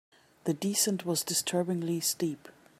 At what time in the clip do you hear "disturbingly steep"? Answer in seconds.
1.23-2.49